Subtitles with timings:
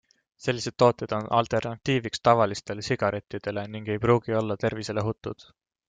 [0.43, 5.51] Sellised tooted on alternatiiviks tavalistele sigarettidele ning ei pruugi olla tervisele ohutud.